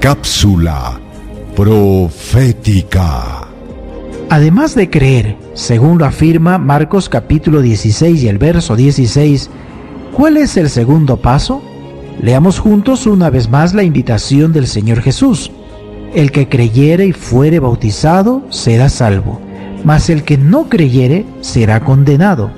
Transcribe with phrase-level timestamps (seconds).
[0.00, 0.98] Cápsula
[1.54, 3.46] profética.
[4.30, 9.50] Además de creer, según lo afirma Marcos capítulo 16 y el verso 16,
[10.16, 11.60] ¿cuál es el segundo paso?
[12.18, 15.52] Leamos juntos una vez más la invitación del Señor Jesús.
[16.14, 19.38] El que creyere y fuere bautizado será salvo,
[19.84, 22.50] mas el que no creyere será condenado.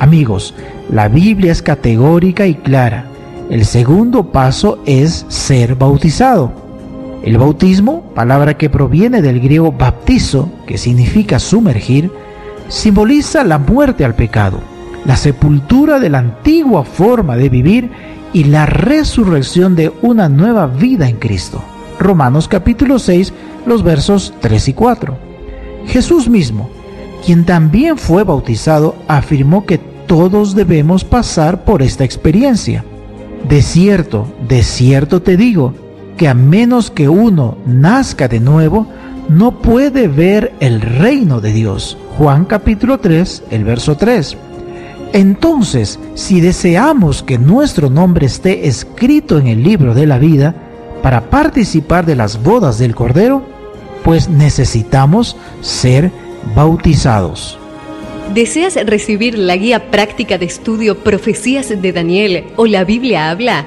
[0.00, 0.56] Amigos,
[0.90, 3.06] la Biblia es categórica y clara.
[3.48, 6.63] El segundo paso es ser bautizado.
[7.24, 12.10] El bautismo, palabra que proviene del griego baptizo, que significa sumergir,
[12.68, 14.60] simboliza la muerte al pecado,
[15.06, 17.90] la sepultura de la antigua forma de vivir
[18.34, 21.64] y la resurrección de una nueva vida en Cristo.
[21.98, 23.32] Romanos capítulo 6,
[23.64, 25.16] los versos 3 y 4.
[25.86, 26.68] Jesús mismo,
[27.24, 32.84] quien también fue bautizado, afirmó que todos debemos pasar por esta experiencia.
[33.48, 35.72] De cierto, de cierto te digo,
[36.16, 38.86] que a menos que uno nazca de nuevo,
[39.28, 41.96] no puede ver el reino de Dios.
[42.18, 44.36] Juan capítulo 3, el verso 3.
[45.12, 50.54] Entonces, si deseamos que nuestro nombre esté escrito en el libro de la vida
[51.02, 53.42] para participar de las bodas del Cordero,
[54.02, 56.10] pues necesitamos ser
[56.54, 57.58] bautizados.
[58.32, 63.66] ¿Deseas recibir la guía práctica de estudio Profecías de Daniel o la Biblia habla?